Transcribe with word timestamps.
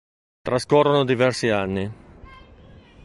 Trascorrono 0.41 1.05
diversi 1.05 1.49
anni. 1.49 1.93